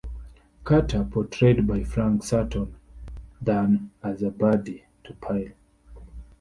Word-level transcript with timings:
Carter, 0.63 1.03
portrayed 1.05 1.67
by 1.67 1.83
Frank 1.83 2.23
Sutton, 2.23 2.73
than 3.39 3.91
as 4.01 4.23
a 4.23 4.31
buddy, 4.31 4.83
to 5.03 5.13
Pyle. 5.13 5.51